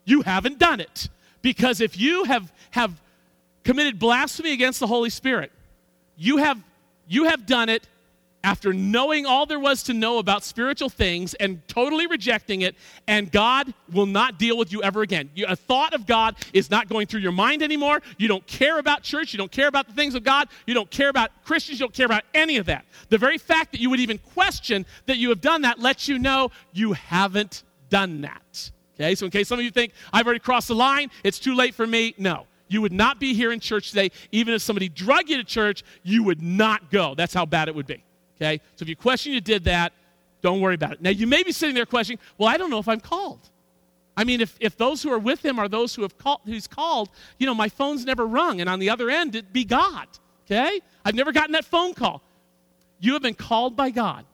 [0.05, 1.09] you haven't done it.
[1.41, 3.01] Because if you have, have
[3.63, 5.53] committed blasphemy against the Holy Spirit,
[6.17, 6.61] you have,
[7.07, 7.87] you have done it
[8.49, 12.75] after knowing all there was to know about spiritual things and totally rejecting it,
[13.07, 15.29] and God will not deal with you ever again.
[15.35, 18.01] You, a thought of God is not going through your mind anymore.
[18.17, 19.35] You don't care about church.
[19.35, 20.49] You don't care about the things of God.
[20.67, 21.79] You don't care about Christians.
[21.79, 22.87] You don't care about any of that.
[23.11, 26.19] The very fact that you would even question that you have done that lets you
[26.19, 28.71] know you haven't done that.
[28.99, 31.55] Okay, so in case some of you think, I've already crossed the line, it's too
[31.55, 32.47] late for me, no.
[32.69, 34.11] You would not be here in church today.
[34.33, 37.15] Even if somebody drug you to church, you would not go.
[37.15, 38.05] That's how bad it would be.
[38.41, 38.61] Okay?
[38.77, 39.93] So if you question you did that,
[40.41, 41.03] don't worry about it.
[41.03, 43.41] Now, you may be sitting there questioning, well, I don't know if I'm called.
[44.17, 46.67] I mean, if, if those who are with him are those who have called, who's
[46.67, 50.07] called, you know, my phone's never rung, and on the other end, it'd be God.
[50.47, 50.81] Okay?
[51.05, 52.23] I've never gotten that phone call.
[53.01, 54.25] You have been called by God.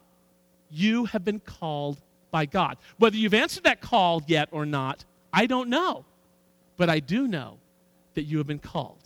[0.71, 2.79] You have been called by God.
[2.99, 6.05] Whether you've answered that call yet or not, I don't know.
[6.77, 7.59] But I do know
[8.15, 9.03] that you have been called.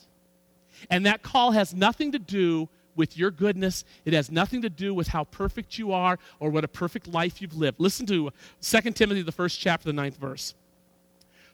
[0.91, 3.85] And that call has nothing to do with your goodness.
[4.05, 7.41] It has nothing to do with how perfect you are or what a perfect life
[7.41, 7.81] you've lived.
[7.81, 8.31] Listen to
[8.61, 10.55] 2 Timothy, the first chapter, the ninth verse.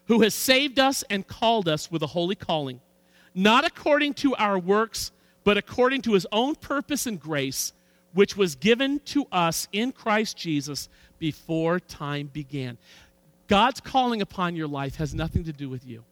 [0.07, 2.81] Who has saved us and called us with a holy calling,
[3.33, 5.11] not according to our works,
[5.43, 7.71] but according to his own purpose and grace,
[8.13, 12.77] which was given to us in Christ Jesus before time began.
[13.47, 16.03] God's calling upon your life has nothing to do with you.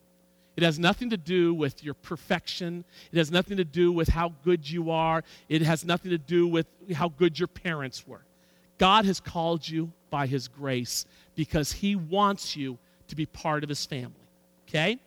[0.55, 2.85] It has nothing to do with your perfection.
[3.11, 5.23] It has nothing to do with how good you are.
[5.49, 8.21] It has nothing to do with how good your parents were.
[8.77, 13.69] God has called you by His grace because He wants you to be part of
[13.69, 14.13] His family.
[14.67, 14.99] Okay?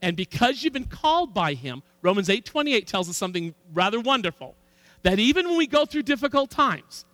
[0.00, 4.54] And because you've been called by Him, Romans 8 28 tells us something rather wonderful
[5.02, 7.04] that even when we go through difficult times,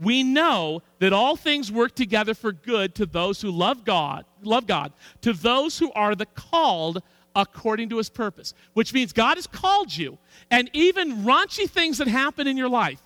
[0.00, 4.66] we know that all things work together for good to those who love God, love
[4.66, 7.02] God, to those who are the called
[7.36, 10.18] according to his purpose, which means God has called you.
[10.50, 13.00] And even raunchy things that happen in your life,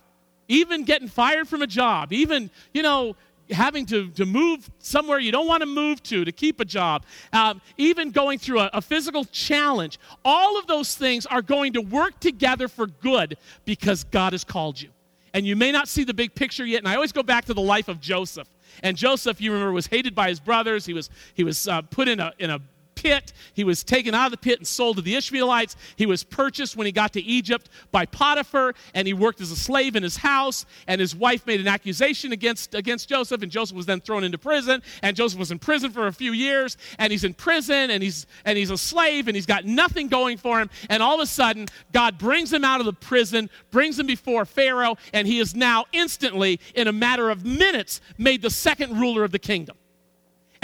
[0.49, 3.17] even getting fired from a job, even, you know,
[3.51, 7.05] having to, to move somewhere you don't want to move to to keep a job,
[7.33, 11.81] um, even going through a, a physical challenge, all of those things are going to
[11.81, 14.89] work together for good because God has called you.
[15.35, 16.79] And you may not see the big picture yet.
[16.79, 18.49] And I always go back to the life of Joseph.
[18.83, 20.87] And Joseph, you remember, was hated by his brothers.
[20.87, 22.61] He was, he was uh, put in a, in a
[22.95, 23.33] pit.
[23.55, 25.77] He was taken out of the pit and sold to the Ishmaelites.
[25.97, 29.57] He was purchased when he got to Egypt by Potiphar, and he worked as a
[29.57, 30.67] slave in his house.
[30.87, 34.39] And his wife made an accusation against, against Joseph, and Joseph was then thrown into
[34.39, 34.83] prison.
[35.03, 38.27] And Joseph was in prison for a few years, and he's in prison, and he's,
[38.45, 40.71] and he's a slave, and he's got nothing going for him.
[40.89, 44.45] And all of a sudden, God brings him out of the prison, brings him before
[44.45, 49.25] Pharaoh, and he is now instantly, in a matter of minutes, made the second ruler
[49.25, 49.77] of the kingdom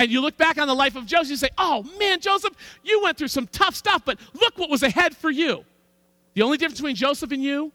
[0.00, 3.02] and you look back on the life of Joseph, you say, oh man, Joseph, you
[3.02, 5.62] went through some tough stuff, but look what was ahead for you.
[6.32, 7.70] The only difference between Joseph and you,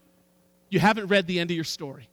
[0.68, 2.08] you haven't read the end of your story.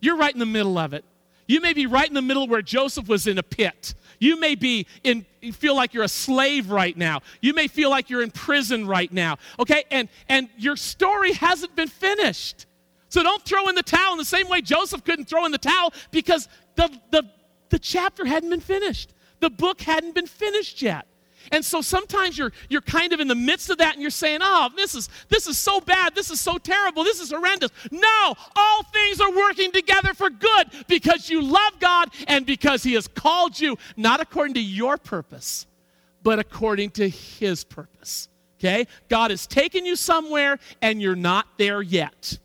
[0.00, 1.04] You're right in the middle of it.
[1.46, 3.94] You may be right in the middle where Joseph was in a pit.
[4.18, 7.20] You may be in feel like you're a slave right now.
[7.42, 9.36] You may feel like you're in prison right now.
[9.60, 9.84] Okay?
[9.90, 12.64] And and your story hasn't been finished.
[13.10, 15.58] So don't throw in the towel in the same way Joseph couldn't throw in the
[15.58, 17.22] towel because the the,
[17.68, 19.12] the chapter hadn't been finished.
[19.40, 21.06] The book hadn't been finished yet.
[21.52, 24.40] And so sometimes you're, you're kind of in the midst of that and you're saying,
[24.42, 26.14] oh, this is, this is so bad.
[26.14, 27.04] This is so terrible.
[27.04, 27.70] This is horrendous.
[27.90, 32.94] No, all things are working together for good because you love God and because He
[32.94, 35.66] has called you, not according to your purpose,
[36.22, 38.28] but according to His purpose.
[38.58, 38.86] Okay?
[39.08, 42.38] God has taken you somewhere and you're not there yet.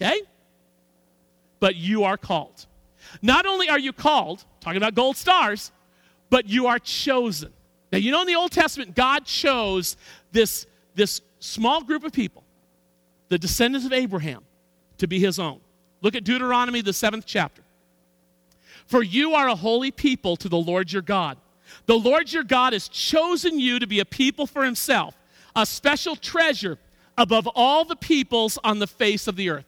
[0.00, 0.20] Okay?
[1.60, 2.66] But you are called.
[3.22, 5.72] Not only are you called, talking about gold stars,
[6.30, 7.52] but you are chosen.
[7.92, 9.96] Now, you know in the Old Testament, God chose
[10.32, 12.44] this, this small group of people,
[13.28, 14.42] the descendants of Abraham,
[14.98, 15.60] to be his own.
[16.00, 17.62] Look at Deuteronomy, the seventh chapter.
[18.86, 21.36] For you are a holy people to the Lord your God.
[21.86, 25.14] The Lord your God has chosen you to be a people for himself,
[25.54, 26.78] a special treasure
[27.16, 29.66] above all the peoples on the face of the earth.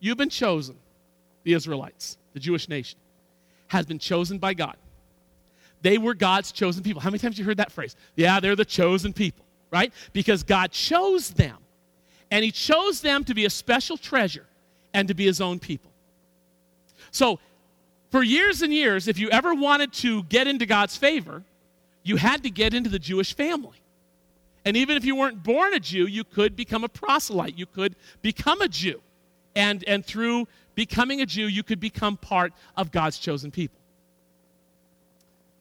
[0.00, 0.76] You've been chosen,
[1.48, 2.98] the Israelites, the Jewish nation,
[3.68, 4.76] has been chosen by God.
[5.80, 7.00] They were God's chosen people.
[7.00, 7.96] How many times have you heard that phrase?
[8.16, 9.90] Yeah, they're the chosen people, right?
[10.12, 11.56] Because God chose them.
[12.30, 14.44] And He chose them to be a special treasure
[14.92, 15.90] and to be His own people.
[17.12, 17.40] So,
[18.10, 21.44] for years and years, if you ever wanted to get into God's favor,
[22.02, 23.80] you had to get into the Jewish family.
[24.66, 27.56] And even if you weren't born a Jew, you could become a proselyte.
[27.56, 29.00] You could become a Jew.
[29.54, 30.46] And, and through
[30.78, 33.80] becoming a Jew, you could become part of God's chosen people.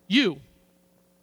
[0.08, 0.39] You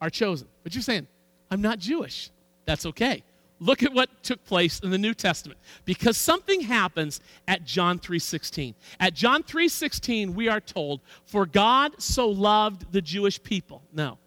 [0.00, 0.48] are chosen.
[0.64, 1.06] But you're saying,
[1.48, 2.30] I'm not Jewish.
[2.64, 3.22] That's okay.
[3.60, 8.74] Look at what took place in the New Testament because something happens at John 3:16.
[8.98, 14.18] At John 3:16 we are told, "For God so loved the Jewish people." No.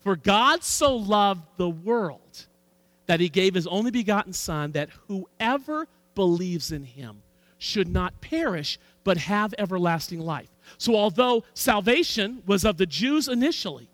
[0.00, 2.46] For God so loved the world
[3.06, 7.22] that he gave his only begotten son that whoever believes in him
[7.62, 10.48] should not perish but have everlasting life.
[10.78, 13.88] So although salvation was of the Jews initially,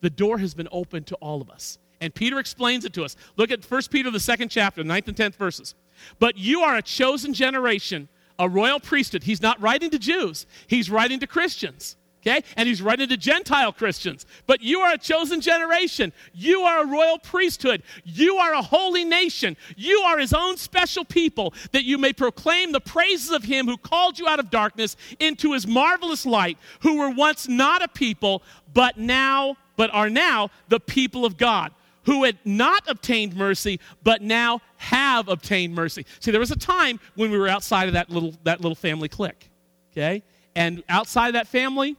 [0.00, 1.78] the door has been opened to all of us.
[2.00, 3.16] And Peter explains it to us.
[3.36, 5.74] Look at 1 Peter, the second chapter, 9th and 10th verses.
[6.18, 8.08] But you are a chosen generation,
[8.38, 9.24] a royal priesthood.
[9.24, 11.96] He's not writing to Jews, he's writing to Christians.
[12.22, 12.42] Okay?
[12.56, 14.26] And he's writing to Gentile Christians.
[14.46, 16.12] But you are a chosen generation.
[16.34, 17.82] You are a royal priesthood.
[18.04, 19.56] You are a holy nation.
[19.76, 23.78] You are his own special people that you may proclaim the praises of him who
[23.78, 28.42] called you out of darkness into his marvelous light, who were once not a people,
[28.74, 31.72] but now but are now the people of God,
[32.04, 36.04] who had not obtained mercy, but now have obtained mercy.
[36.18, 39.08] See, there was a time when we were outside of that little, that little family
[39.08, 39.48] clique,
[39.92, 40.22] okay?
[40.54, 41.96] And outside of that family,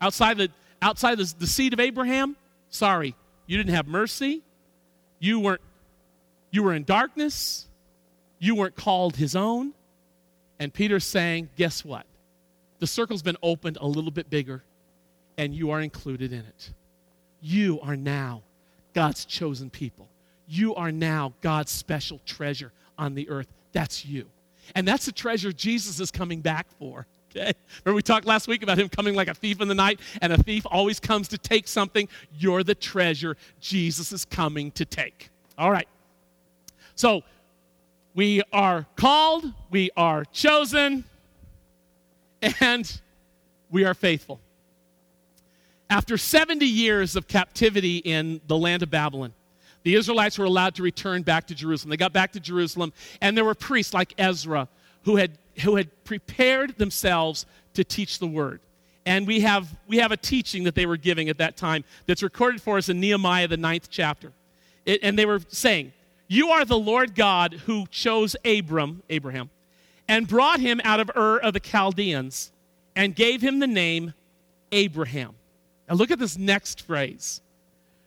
[0.00, 0.50] outside, the,
[0.82, 2.36] outside the, the seed of Abraham,
[2.70, 3.14] sorry,
[3.46, 4.42] you didn't have mercy.
[5.18, 5.60] You weren't,
[6.50, 7.66] you were in darkness.
[8.38, 9.72] You weren't called his own.
[10.58, 12.06] And Peter's saying, guess what?
[12.78, 14.62] The circle's been opened a little bit bigger,
[15.38, 16.70] and you are included in it.
[17.40, 18.42] You are now
[18.92, 20.08] God's chosen people.
[20.46, 23.48] You are now God's special treasure on the earth.
[23.72, 24.26] That's you.
[24.74, 27.06] And that's the treasure Jesus is coming back for.
[27.34, 30.32] Remember, we talked last week about him coming like a thief in the night, and
[30.32, 32.08] a thief always comes to take something.
[32.38, 35.30] You're the treasure Jesus is coming to take.
[35.58, 35.88] All right.
[36.94, 37.22] So,
[38.14, 41.04] we are called, we are chosen,
[42.60, 43.00] and
[43.70, 44.40] we are faithful.
[45.90, 49.32] After 70 years of captivity in the land of Babylon,
[49.82, 51.90] the Israelites were allowed to return back to Jerusalem.
[51.90, 54.68] They got back to Jerusalem, and there were priests like Ezra
[55.04, 58.60] who had, who had prepared themselves to teach the word.
[59.06, 62.22] And we have, we have a teaching that they were giving at that time that's
[62.22, 64.32] recorded for us in Nehemiah, the ninth chapter.
[64.86, 65.92] It, and they were saying,
[66.26, 69.50] You are the Lord God who chose Abram, Abraham,
[70.08, 72.50] and brought him out of Ur of the Chaldeans,
[72.96, 74.14] and gave him the name
[74.72, 75.34] Abraham
[75.88, 77.40] now look at this next phrase.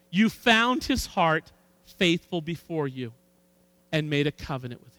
[0.10, 1.52] You found his heart
[1.98, 3.14] faithful before you
[3.92, 4.97] and made a covenant with him.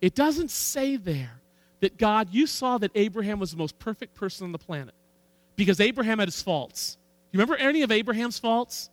[0.00, 1.40] It doesn't say there
[1.80, 4.94] that God, you saw that Abraham was the most perfect person on the planet
[5.56, 6.96] because Abraham had his faults.
[7.32, 8.90] You remember any of Abraham's faults?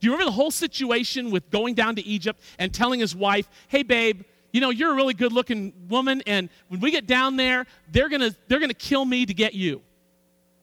[0.00, 3.48] Do you remember the whole situation with going down to Egypt and telling his wife,
[3.68, 7.36] hey, babe, you know, you're a really good looking woman, and when we get down
[7.36, 9.80] there, they're to they're to kill me to get you.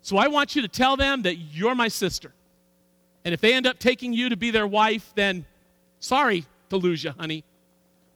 [0.01, 2.33] So I want you to tell them that you're my sister.
[3.25, 5.45] And if they end up taking you to be their wife, then
[5.99, 7.43] sorry to lose you, honey.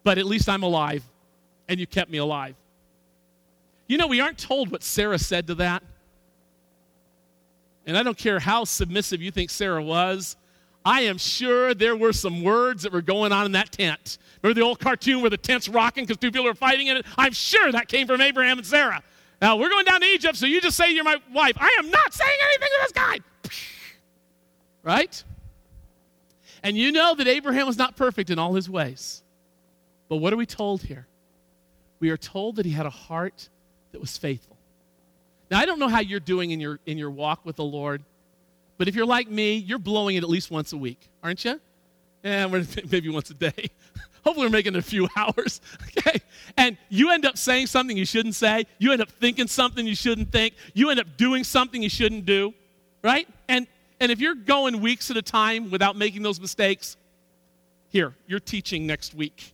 [0.04, 1.04] But at least I'm alive,
[1.68, 2.56] and you kept me alive.
[3.88, 5.84] You know, we aren't told what Sarah said to that.
[7.86, 10.38] And I don't care how submissive you think Sarah was.
[10.86, 14.18] I am sure there were some words that were going on in that tent.
[14.42, 17.06] Remember the old cartoon where the tent's rocking because two people are fighting in it?
[17.18, 19.02] I'm sure that came from Abraham and Sarah.
[19.42, 21.58] Now, we're going down to Egypt, so you just say you're my wife.
[21.60, 23.20] I am not saying anything to this guy.
[24.86, 25.24] Right?
[26.62, 29.24] And you know that Abraham was not perfect in all his ways.
[30.10, 31.08] But what are we told here?
[32.04, 33.48] We are told that he had a heart
[33.94, 34.58] that was faithful.
[35.50, 38.04] Now, I don't know how you're doing in your, in your walk with the Lord,
[38.78, 41.62] but if you're like me, you're blowing it at least once a week, aren't you?
[42.22, 42.48] Yeah,
[42.92, 43.70] maybe once a day.
[44.26, 45.62] Hopefully, we're making it a few hours.
[45.98, 46.20] Okay?
[46.58, 48.66] And you end up saying something you shouldn't say.
[48.80, 50.56] You end up thinking something you shouldn't think.
[50.74, 52.54] You end up doing something you shouldn't do.
[53.02, 53.30] Right?
[53.48, 53.66] And,
[54.02, 56.98] and if you're going weeks at a time without making those mistakes,
[57.88, 59.54] here, you're teaching next week.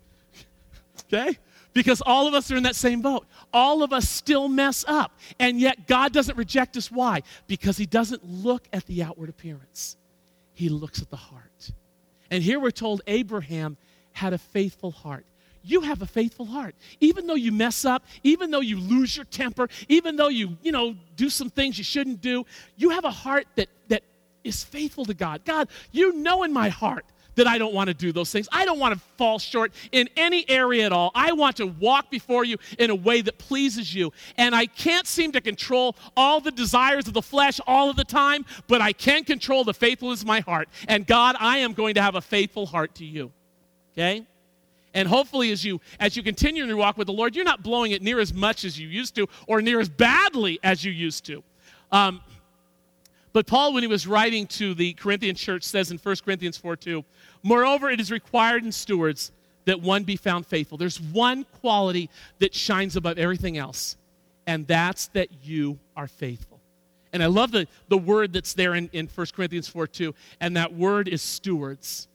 [1.13, 1.37] Okay?
[1.73, 3.27] Because all of us are in that same boat.
[3.53, 5.11] All of us still mess up.
[5.39, 6.91] And yet, God doesn't reject us.
[6.91, 7.21] Why?
[7.47, 9.97] Because He doesn't look at the outward appearance,
[10.53, 11.71] He looks at the heart.
[12.31, 13.77] And here we're told Abraham
[14.11, 15.25] had a faithful heart.
[15.63, 16.75] You have a faithful heart.
[16.99, 20.71] Even though you mess up, even though you lose your temper, even though you, you
[20.71, 22.45] know, do some things you shouldn't do,
[22.77, 24.03] you have a heart that, that
[24.43, 25.43] is faithful to God.
[25.43, 27.05] God, you know in my heart
[27.39, 28.47] that I don't want to do those things.
[28.51, 31.11] I don't want to fall short in any area at all.
[31.15, 34.11] I want to walk before you in a way that pleases you.
[34.37, 38.03] And I can't seem to control all the desires of the flesh all of the
[38.03, 40.69] time, but I can control the faithfulness of my heart.
[40.87, 43.31] And God, I am going to have a faithful heart to you.
[43.93, 44.25] Okay?
[44.93, 47.63] And hopefully as you as you continue in your walk with the Lord, you're not
[47.63, 50.91] blowing it near as much as you used to or near as badly as you
[50.91, 51.43] used to.
[51.91, 52.21] Um,
[53.31, 56.75] but Paul, when he was writing to the Corinthian church, says in 1 Corinthians 4
[56.75, 57.03] 2,
[57.43, 59.31] Moreover, it is required in stewards
[59.65, 60.77] that one be found faithful.
[60.77, 62.09] There's one quality
[62.39, 63.97] that shines above everything else,
[64.47, 66.59] and that's that you are faithful.
[67.13, 70.57] And I love the, the word that's there in, in 1 Corinthians 4 2, and
[70.57, 72.07] that word is stewards.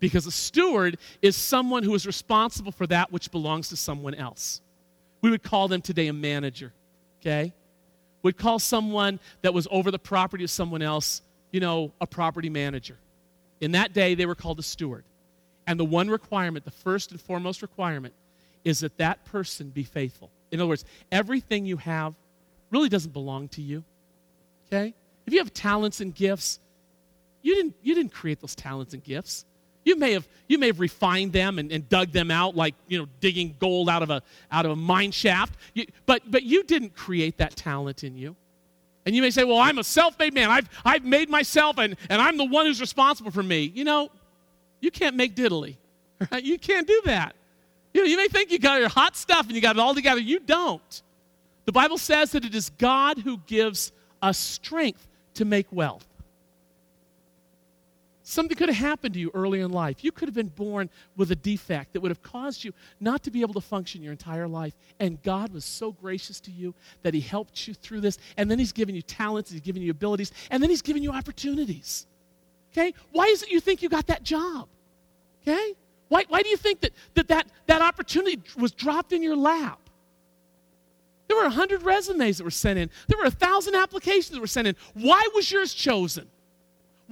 [0.00, 4.60] Because a steward is someone who is responsible for that which belongs to someone else.
[5.20, 6.72] We would call them today a manager,
[7.20, 7.52] okay?
[8.22, 12.48] We'd call someone that was over the property of someone else, you know, a property
[12.48, 12.96] manager.
[13.60, 15.04] In that day, they were called a steward.
[15.66, 18.14] And the one requirement, the first and foremost requirement,
[18.64, 20.30] is that that person be faithful.
[20.50, 22.14] In other words, everything you have
[22.70, 23.84] really doesn't belong to you.
[24.66, 24.94] Okay?
[25.26, 26.58] If you have talents and gifts,
[27.42, 29.44] you didn't, you didn't create those talents and gifts.
[29.84, 32.98] You may have, you may have refined them and, and dug them out like you
[32.98, 35.54] know, digging gold out of a, out of a mine shaft.
[35.74, 38.36] You, but, but you didn't create that talent in you.
[39.04, 40.50] And you may say, well, I'm a self made man.
[40.50, 43.72] I've, I've made myself, and, and I'm the one who's responsible for me.
[43.74, 44.10] You know,
[44.80, 45.76] you can't make diddly.
[46.30, 46.44] Right?
[46.44, 47.34] You can't do that.
[47.92, 49.92] You, know, you may think you got your hot stuff and you got it all
[49.92, 50.20] together.
[50.20, 51.02] You don't.
[51.64, 55.04] The Bible says that it is God who gives us strength
[55.34, 56.06] to make wealth.
[58.32, 60.02] Something could have happened to you early in life.
[60.02, 63.30] You could have been born with a defect that would have caused you not to
[63.30, 64.72] be able to function your entire life.
[64.98, 68.16] And God was so gracious to you that He helped you through this.
[68.38, 71.12] And then He's given you talents, He's given you abilities, and then He's given you
[71.12, 72.06] opportunities.
[72.72, 72.94] Okay?
[73.10, 74.66] Why is it you think you got that job?
[75.42, 75.74] Okay?
[76.08, 79.78] Why, why do you think that, that, that that opportunity was dropped in your lap?
[81.28, 84.68] There were 100 resumes that were sent in, there were 1,000 applications that were sent
[84.68, 84.76] in.
[84.94, 86.30] Why was yours chosen?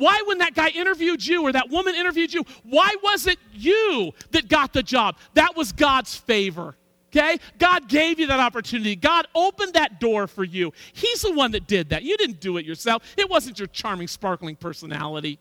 [0.01, 4.13] Why, when that guy interviewed you or that woman interviewed you, why was it you
[4.31, 5.19] that got the job?
[5.35, 6.75] That was God's favor.
[7.09, 7.39] Okay?
[7.59, 8.97] God gave you that opportunity.
[8.97, 10.73] God opened that door for you.
[10.95, 12.03] He's the one that did that.
[12.03, 13.03] You didn't do it yourself.
[13.19, 15.39] It wasn't your charming, sparkling personality.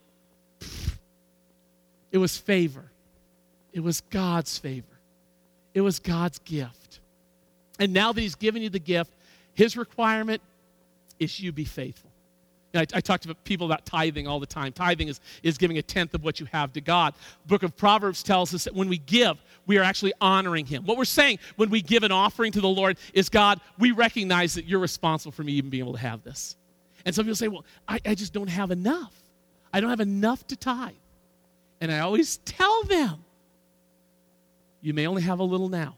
[2.11, 2.91] It was favor.
[3.71, 4.99] It was God's favor.
[5.73, 6.99] It was God's gift.
[7.79, 9.13] And now that He's given you the gift,
[9.53, 10.41] His requirement
[11.17, 12.08] is you be faithful.
[12.73, 14.71] I, I, talk to people about tithing all the time.
[14.71, 17.15] Tithing is, is giving a tenth of what you have to God.
[17.43, 20.85] The book of Proverbs tells us that when we give, we are actually honoring Him.
[20.85, 24.53] What we're saying when we give an offering to the Lord is God, we recognize
[24.53, 26.55] that you're responsible for me even being able to have this.
[27.05, 29.13] And some people say, well, I, I just don't have enough.
[29.73, 30.93] I don't have enough to tithe.
[31.81, 33.23] And I always tell them,
[34.81, 35.95] you may only have a little now,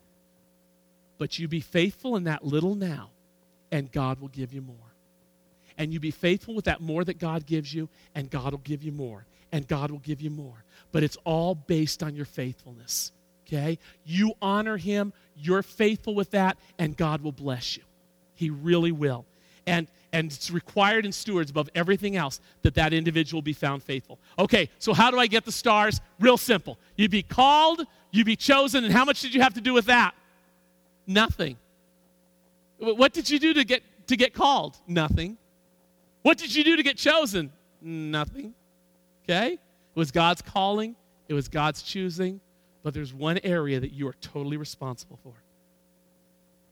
[1.17, 3.09] but you be faithful in that little now,
[3.72, 4.90] and God will give you more
[5.82, 8.84] and you be faithful with that more that God gives you, and God will give
[8.84, 10.63] you more, and God will give you more.
[10.91, 13.11] But it's all based on your faithfulness.
[13.47, 13.79] Okay?
[14.05, 17.82] You honor Him, you're faithful with that, and God will bless you.
[18.36, 19.25] He really will.
[19.65, 24.19] And and it's required in stewards above everything else that that individual be found faithful.
[24.38, 25.99] Okay, so how do I get the stars?
[26.19, 26.77] Real simple.
[26.95, 29.86] You be called, you be chosen, and how much did you have to do with
[29.86, 30.13] that?
[31.07, 31.57] Nothing.
[32.77, 34.77] What did you do to get to get called?
[34.86, 35.38] Nothing.
[36.22, 37.51] What did you do to get chosen?
[37.82, 38.53] Nothing.
[39.24, 39.53] Okay?
[39.53, 39.59] It
[39.99, 40.95] was God's calling,
[41.28, 42.39] it was God's choosing,
[42.84, 45.34] but there's one area that you are totally responsible for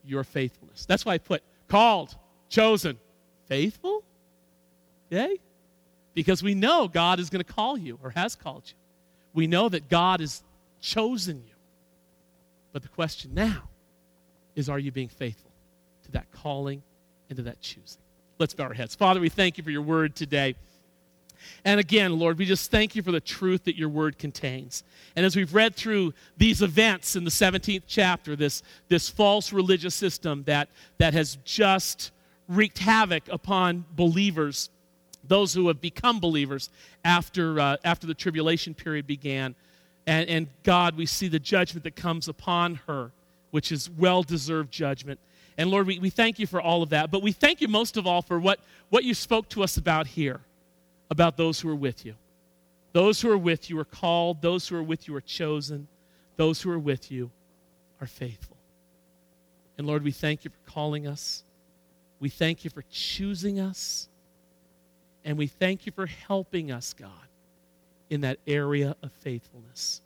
[0.04, 0.86] your faithfulness.
[0.86, 2.16] That's why I put called,
[2.48, 2.98] chosen,
[3.46, 4.02] faithful.
[5.12, 5.38] Okay?
[6.14, 8.74] Because we know God is going to call you or has called you.
[9.34, 10.42] We know that God has
[10.80, 11.54] chosen you.
[12.72, 13.68] But the question now
[14.56, 15.50] is are you being faithful
[16.04, 16.82] to that calling
[17.28, 18.02] and to that choosing?
[18.40, 18.94] Let's bow our heads.
[18.94, 20.54] Father, we thank you for your word today.
[21.62, 24.82] And again, Lord, we just thank you for the truth that your word contains.
[25.14, 29.94] And as we've read through these events in the 17th chapter, this, this false religious
[29.94, 32.12] system that, that has just
[32.48, 34.70] wreaked havoc upon believers,
[35.28, 36.70] those who have become believers
[37.04, 39.54] after, uh, after the tribulation period began.
[40.06, 43.10] And, and God, we see the judgment that comes upon her,
[43.50, 45.20] which is well deserved judgment.
[45.60, 47.10] And Lord, we, we thank you for all of that.
[47.10, 50.06] But we thank you most of all for what, what you spoke to us about
[50.06, 50.40] here,
[51.10, 52.14] about those who are with you.
[52.94, 55.86] Those who are with you are called, those who are with you are chosen,
[56.36, 57.30] those who are with you
[58.00, 58.56] are faithful.
[59.76, 61.44] And Lord, we thank you for calling us.
[62.20, 64.08] We thank you for choosing us.
[65.26, 67.10] And we thank you for helping us, God,
[68.08, 70.00] in that area of faithfulness.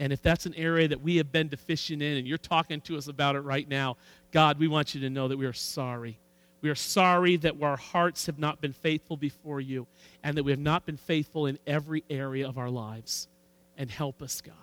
[0.00, 2.96] And if that's an area that we have been deficient in and you're talking to
[2.96, 3.98] us about it right now,
[4.32, 6.18] God, we want you to know that we are sorry.
[6.60, 9.86] We are sorry that our hearts have not been faithful before you
[10.22, 13.28] and that we have not been faithful in every area of our lives.
[13.78, 14.54] And help us, God.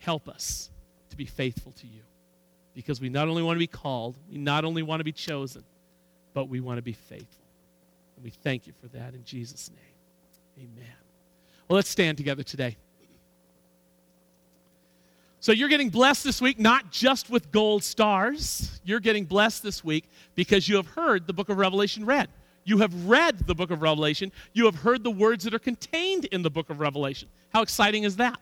[0.00, 0.70] Help us
[1.10, 2.02] to be faithful to you
[2.74, 5.64] because we not only want to be called, we not only want to be chosen,
[6.34, 7.46] but we want to be faithful.
[8.16, 10.68] And we thank you for that in Jesus' name.
[10.70, 10.94] Amen.
[11.68, 12.76] Well, let's stand together today.
[15.40, 18.80] So you're getting blessed this week, not just with gold stars.
[18.84, 22.28] You're getting blessed this week because you have heard the book of Revelation read.
[22.64, 24.32] You have read the book of Revelation.
[24.52, 27.28] You have heard the words that are contained in the book of Revelation.
[27.50, 28.38] How exciting is that?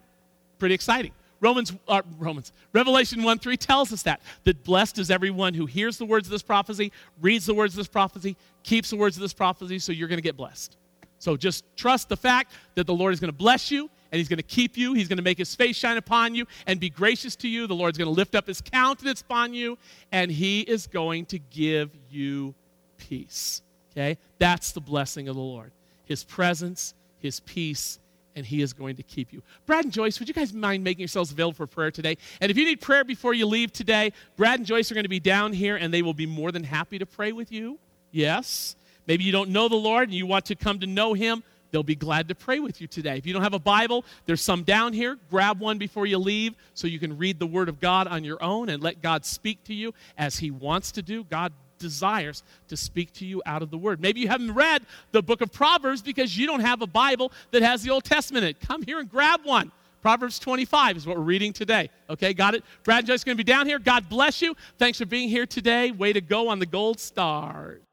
[0.58, 1.12] Pretty exciting.
[1.40, 4.22] Romans, uh, Romans, Revelation 1 3 tells us that.
[4.44, 7.78] That blessed is everyone who hears the words of this prophecy, reads the words of
[7.78, 10.76] this prophecy, keeps the words of this prophecy, so you're going to get blessed.
[11.18, 14.28] So just trust the fact that the Lord is going to bless you and he's
[14.28, 14.94] going to keep you.
[14.94, 17.66] He's going to make his face shine upon you and be gracious to you.
[17.66, 19.78] The Lord's going to lift up his countenance upon you,
[20.12, 22.54] and he is going to give you
[22.98, 23.62] peace.
[23.92, 24.18] Okay?
[24.38, 25.72] That's the blessing of the Lord.
[26.04, 27.98] His presence, his peace,
[28.36, 29.42] and he is going to keep you.
[29.64, 32.18] Brad and Joyce, would you guys mind making yourselves available for prayer today?
[32.40, 35.08] And if you need prayer before you leave today, Brad and Joyce are going to
[35.08, 37.78] be down here, and they will be more than happy to pray with you.
[38.12, 38.76] Yes.
[39.06, 41.42] Maybe you don't know the Lord and you want to come to know him
[41.76, 43.18] they'll be glad to pray with you today.
[43.18, 45.18] If you don't have a Bible, there's some down here.
[45.28, 48.42] Grab one before you leave so you can read the Word of God on your
[48.42, 51.24] own and let God speak to you as He wants to do.
[51.24, 54.00] God desires to speak to you out of the Word.
[54.00, 57.60] Maybe you haven't read the book of Proverbs because you don't have a Bible that
[57.60, 58.60] has the Old Testament in it.
[58.62, 59.70] Come here and grab one.
[60.00, 61.90] Proverbs 25 is what we're reading today.
[62.08, 62.64] Okay, got it?
[62.84, 63.78] Brad and Joyce are going to be down here.
[63.78, 64.56] God bless you.
[64.78, 65.90] Thanks for being here today.
[65.90, 67.85] Way to go on the gold stars.